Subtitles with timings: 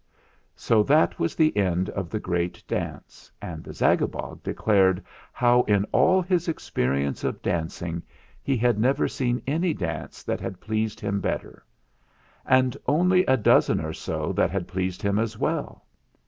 [0.55, 5.83] So that was the end of the great dance, and the Zagabog declared how in
[5.91, 8.01] all his expe rience of dancing
[8.41, 11.63] he had never seen any dance that had pleased him better,
[12.47, 15.85] and only a dozen or so that had pleased him as well.